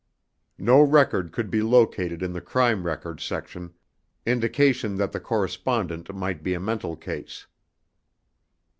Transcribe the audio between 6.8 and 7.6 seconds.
case.